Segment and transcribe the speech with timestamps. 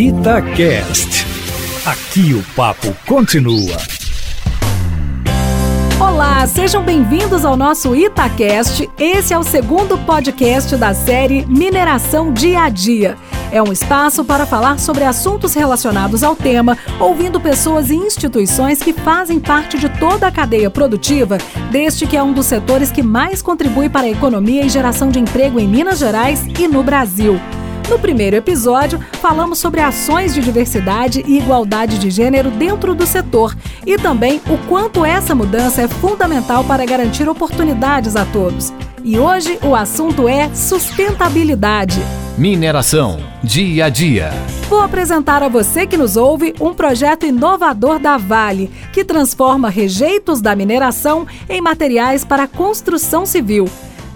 [0.00, 1.26] Itacast.
[1.84, 3.76] Aqui o papo continua.
[6.00, 8.88] Olá, sejam bem-vindos ao nosso Itacast.
[8.98, 13.18] Esse é o segundo podcast da série Mineração Dia a Dia.
[13.52, 18.94] É um espaço para falar sobre assuntos relacionados ao tema, ouvindo pessoas e instituições que
[18.94, 21.36] fazem parte de toda a cadeia produtiva,
[21.70, 25.18] deste que é um dos setores que mais contribui para a economia e geração de
[25.18, 27.38] emprego em Minas Gerais e no Brasil.
[27.90, 33.56] No primeiro episódio, falamos sobre ações de diversidade e igualdade de gênero dentro do setor
[33.84, 38.72] e também o quanto essa mudança é fundamental para garantir oportunidades a todos.
[39.02, 42.00] E hoje o assunto é sustentabilidade.
[42.38, 44.30] Mineração, dia a dia.
[44.68, 50.40] Vou apresentar a você que nos ouve um projeto inovador da Vale, que transforma rejeitos
[50.40, 53.68] da mineração em materiais para construção civil.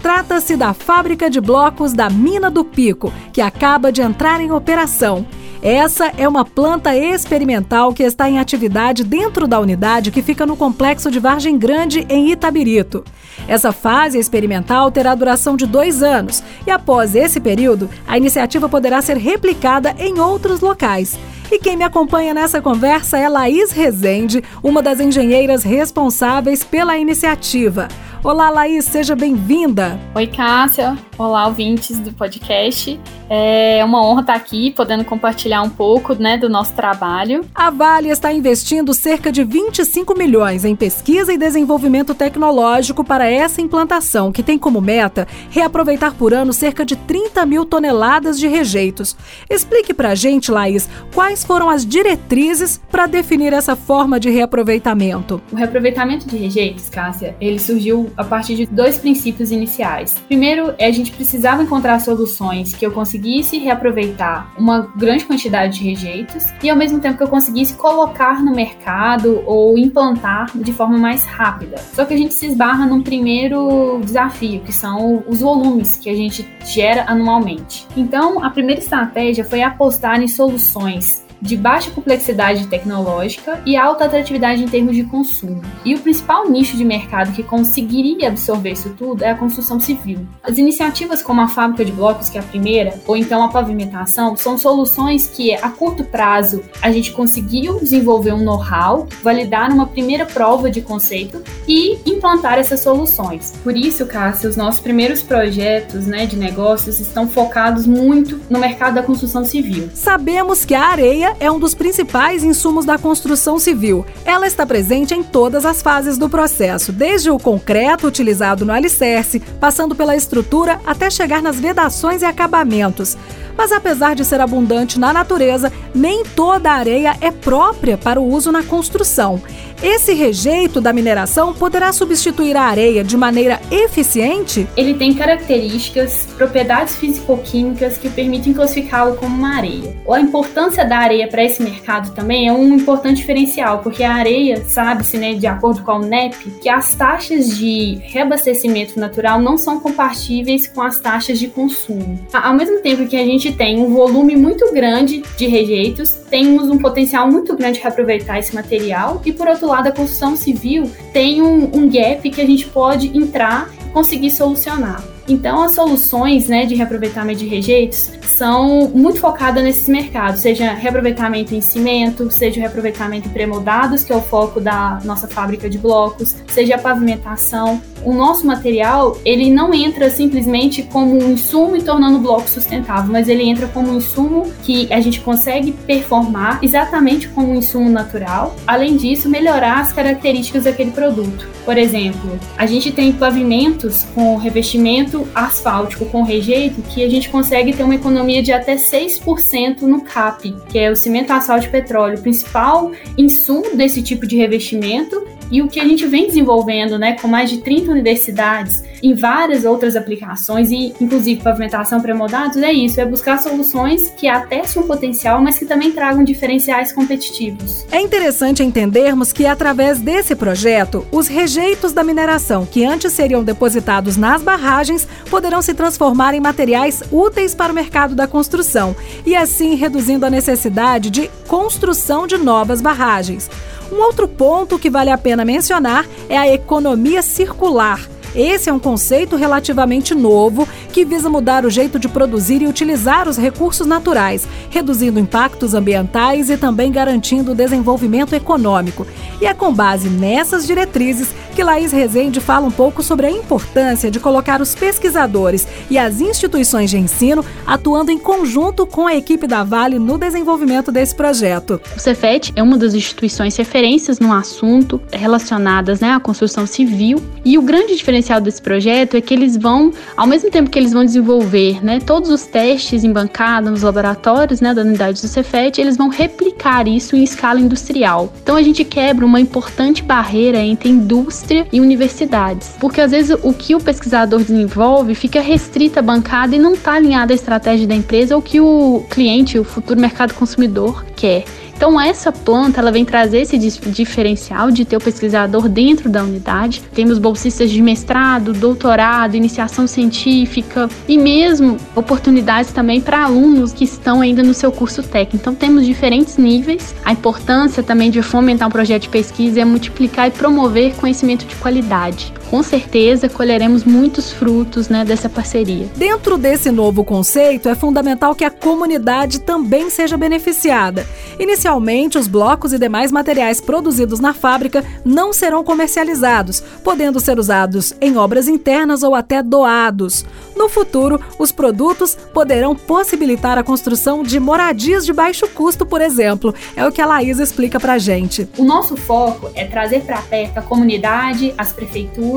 [0.05, 5.25] Trata-se da fábrica de blocos da Mina do Pico, que acaba de entrar em operação.
[5.63, 10.55] Essa é uma planta experimental que está em atividade dentro da unidade que fica no
[10.55, 13.03] complexo de Vargem Grande, em Itabirito.
[13.47, 19.01] Essa fase experimental terá duração de dois anos e, após esse período, a iniciativa poderá
[19.01, 21.17] ser replicada em outros locais.
[21.51, 27.87] E quem me acompanha nessa conversa é Laís Rezende, uma das engenheiras responsáveis pela iniciativa.
[28.25, 29.99] Olá, Laís, seja bem-vinda.
[30.15, 30.97] Oi, Cássia.
[31.17, 32.99] Olá, ouvintes do podcast.
[33.29, 37.45] É uma honra estar aqui, podendo compartilhar um pouco né, do nosso trabalho.
[37.55, 43.61] A Vale está investindo cerca de 25 milhões em pesquisa e desenvolvimento tecnológico para essa
[43.61, 49.15] implantação, que tem como meta reaproveitar por ano cerca de 30 mil toneladas de rejeitos.
[49.49, 55.41] Explique para a gente, Laís, quais foram as diretrizes para definir essa forma de reaproveitamento.
[55.49, 60.15] O reaproveitamento de rejeitos, Cássia, ele surgiu a partir de dois princípios iniciais.
[60.27, 66.45] Primeiro, a gente precisava encontrar soluções que eu conseguisse reaproveitar uma grande quantidade de rejeitos
[66.63, 71.25] e ao mesmo tempo que eu conseguisse colocar no mercado ou implantar de forma mais
[71.25, 71.77] rápida.
[71.93, 76.15] Só que a gente se esbarra num primeiro desafio, que são os volumes que a
[76.15, 77.87] gente gera anualmente.
[77.95, 84.63] Então, a primeira estratégia foi apostar em soluções de baixa complexidade tecnológica e alta atratividade
[84.63, 85.61] em termos de consumo.
[85.83, 90.27] E o principal nicho de mercado que conseguiria absorver isso tudo é a construção civil.
[90.43, 94.35] As iniciativas como a fábrica de blocos, que é a primeira, ou então a pavimentação,
[94.35, 100.25] são soluções que a curto prazo a gente conseguiu desenvolver um know-how, validar uma primeira
[100.25, 103.53] prova de conceito e implantar essas soluções.
[103.63, 108.95] Por isso, Cássia, os nossos primeiros projetos né, de negócios estão focados muito no mercado
[108.95, 109.89] da construção civil.
[109.93, 114.05] Sabemos que a areia é um dos principais insumos da construção civil.
[114.25, 119.39] Ela está presente em todas as fases do processo, desde o concreto utilizado no alicerce,
[119.59, 123.17] passando pela estrutura até chegar nas vedações e acabamentos.
[123.57, 128.27] Mas apesar de ser abundante na natureza, nem toda a areia é própria para o
[128.27, 129.41] uso na construção.
[129.83, 134.65] Esse rejeito da mineração poderá substituir a areia de maneira eficiente?
[134.75, 139.95] Ele tem características, propriedades físico-químicas que permitem classificá-lo como uma areia.
[140.09, 144.63] A importância da areia para esse mercado também é um importante diferencial, porque a areia,
[144.65, 149.79] sabe-se, né, de acordo com a UNEP, que as taxas de reabastecimento natural não são
[149.79, 152.17] compatíveis com as taxas de consumo.
[152.33, 156.77] Ao mesmo tempo que a gente tem um volume muito grande de rejeitos, temos um
[156.77, 161.41] potencial muito grande de reaproveitar esse material e, por outro lado, a construção civil tem
[161.41, 165.03] um, um gap que a gente pode entrar e conseguir solucionar.
[165.27, 171.55] Então, as soluções né, de reaproveitamento de rejeitos são muito focadas nesses mercados, seja reaproveitamento
[171.55, 176.35] em cimento, seja reaproveitamento em premoldados, que é o foco da nossa fábrica de blocos,
[176.47, 177.81] seja a pavimentação.
[178.05, 183.11] O nosso material, ele não entra simplesmente como um insumo e tornando o bloco sustentável,
[183.11, 187.89] mas ele entra como um insumo que a gente consegue performar exatamente como um insumo
[187.89, 188.55] natural.
[188.67, 191.47] Além disso, melhorar as características daquele produto.
[191.65, 197.73] Por exemplo, a gente tem pavimentos com revestimento asfáltico com rejeito que a gente consegue
[197.73, 202.21] ter uma economia de até 6% no CAP, que é o cimento asfalto petróleo, o
[202.21, 207.27] principal insumo desse tipo de revestimento e o que a gente vem desenvolvendo, né, com
[207.27, 213.05] mais de 30 universidades em várias outras aplicações e inclusive pavimentação pré-moldados, é isso, é
[213.05, 217.85] buscar soluções que atestem um potencial, mas que também tragam diferenciais competitivos.
[217.91, 224.17] É interessante entendermos que através desse projeto, os rejeitos da mineração que antes seriam depositados
[224.17, 228.95] nas barragens poderão se transformar em materiais úteis para o mercado da construção
[229.25, 233.49] e assim reduzindo a necessidade de construção de novas barragens.
[233.91, 237.99] Um outro ponto que vale a pena mencionar é a economia circular.
[238.35, 243.29] Esse é um conceito relativamente novo que visa mudar o jeito de produzir e utilizar
[243.29, 249.07] os recursos naturais, reduzindo impactos ambientais e também garantindo o desenvolvimento econômico.
[249.39, 254.11] E é com base nessas diretrizes que Laís Rezende fala um pouco sobre a importância
[254.11, 259.47] de colocar os pesquisadores e as instituições de ensino atuando em conjunto com a equipe
[259.47, 261.79] da Vale no desenvolvimento desse projeto.
[261.95, 267.57] O Cefet é uma das instituições referências no assunto relacionadas né, à construção civil e
[267.57, 271.05] o grande diferencial desse projeto é que eles vão, ao mesmo tempo que eles vão
[271.05, 275.97] desenvolver né, todos os testes em bancada nos laboratórios né, da unidade do Cefet, eles
[275.97, 278.33] vão replicar isso em escala industrial.
[278.41, 283.53] Então a gente quebra uma importante barreira entre indústria e universidades, porque às vezes o
[283.53, 287.95] que o pesquisador desenvolve fica restrito à bancada e não está alinhado à estratégia da
[287.95, 291.43] empresa ou que o cliente, o futuro mercado consumidor quer.
[291.75, 296.81] Então essa planta ela vem trazer esse diferencial de ter o pesquisador dentro da unidade.
[296.93, 304.21] Temos bolsistas de mestrado, doutorado, iniciação científica e mesmo oportunidades também para alunos que estão
[304.21, 305.35] ainda no seu curso técnico.
[305.35, 306.95] Então temos diferentes níveis.
[307.03, 311.55] A importância também de fomentar um projeto de pesquisa é multiplicar e promover conhecimento de
[311.55, 315.87] qualidade com certeza colheremos muitos frutos né, dessa parceria.
[315.95, 321.05] Dentro desse novo conceito, é fundamental que a comunidade também seja beneficiada.
[321.39, 327.93] Inicialmente, os blocos e demais materiais produzidos na fábrica não serão comercializados, podendo ser usados
[327.99, 330.25] em obras internas ou até doados.
[330.55, 336.55] No futuro, os produtos poderão possibilitar a construção de moradias de baixo custo, por exemplo.
[336.75, 338.47] É o que a Laís explica pra gente.
[338.57, 342.34] O nosso foco é trazer para perto a comunidade, as prefeituras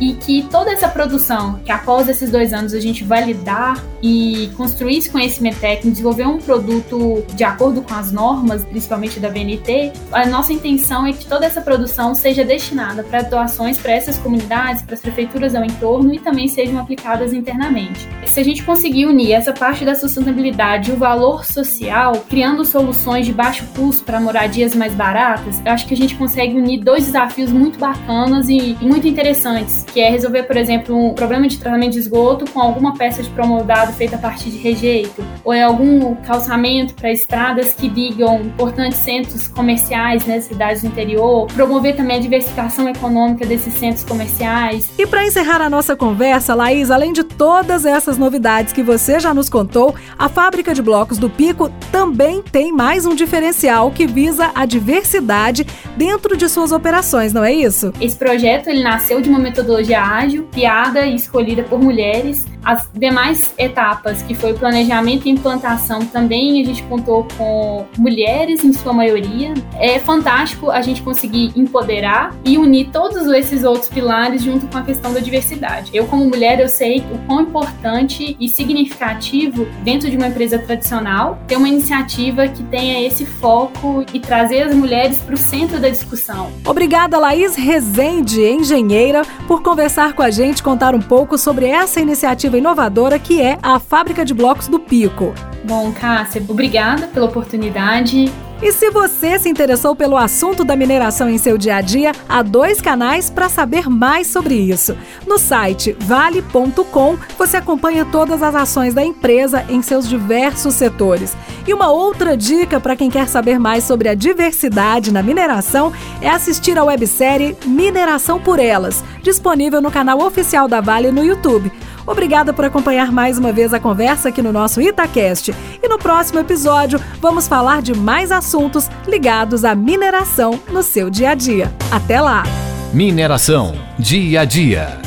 [0.00, 4.98] e que toda essa produção, que após esses dois anos a gente validar e construir
[4.98, 10.26] esse conhecimento técnico, desenvolver um produto de acordo com as normas, principalmente da BNT, a
[10.26, 14.94] nossa intenção é que toda essa produção seja destinada para doações para essas comunidades, para
[14.94, 18.06] as prefeituras ao entorno e também sejam aplicadas internamente.
[18.26, 23.24] Se a gente conseguir unir essa parte da sustentabilidade e o valor social, criando soluções
[23.24, 27.06] de baixo custo para moradias mais baratas, eu acho que a gente consegue unir dois
[27.06, 31.58] desafios muito bacanas e muito interessantes interessantes, que é resolver, por exemplo, um problema de
[31.58, 35.62] tratamento de esgoto com alguma peça de promodado feita a partir de rejeito, ou é
[35.62, 41.94] algum calçamento para estradas que ligam importantes centros comerciais nas né, cidades do interior, promover
[41.94, 44.88] também a diversificação econômica desses centros comerciais.
[44.98, 49.34] E para encerrar a nossa conversa, Laís, além de todas essas novidades que você já
[49.34, 54.50] nos contou, a fábrica de blocos do Pico também tem mais um diferencial que visa
[54.54, 55.66] a diversidade
[55.96, 57.92] dentro de suas operações, não é isso?
[58.00, 63.54] Esse projeto ele nasceu de uma metodologia ágil, criada e escolhida por mulheres as demais
[63.56, 69.54] etapas, que foi planejamento e implantação, também a gente contou com mulheres em sua maioria.
[69.78, 74.82] É fantástico a gente conseguir empoderar e unir todos esses outros pilares junto com a
[74.82, 75.92] questão da diversidade.
[75.94, 81.38] Eu, como mulher, eu sei o quão importante e significativo dentro de uma empresa tradicional
[81.46, 85.88] ter uma iniciativa que tenha esse foco e trazer as mulheres para o centro da
[85.88, 86.50] discussão.
[86.66, 92.55] Obrigada, Laís Rezende, engenheira, por conversar com a gente, contar um pouco sobre essa iniciativa
[92.56, 95.34] inovadora que é a Fábrica de Blocos do Pico.
[95.64, 98.32] Bom, Cássia, obrigada pela oportunidade.
[98.62, 102.40] E se você se interessou pelo assunto da mineração em seu dia a dia, há
[102.42, 104.96] dois canais para saber mais sobre isso.
[105.26, 111.36] No site vale.com você acompanha todas as ações da empresa em seus diversos setores.
[111.66, 116.30] E uma outra dica para quem quer saber mais sobre a diversidade na mineração é
[116.30, 121.70] assistir a websérie Mineração por Elas, disponível no canal oficial da Vale no YouTube.
[122.06, 125.52] Obrigada por acompanhar mais uma vez a conversa aqui no nosso Itacast.
[125.82, 131.30] E no próximo episódio vamos falar de mais assuntos ligados à mineração no seu dia
[131.30, 131.72] a dia.
[131.90, 132.44] Até lá!
[132.92, 135.05] Mineração, dia a dia.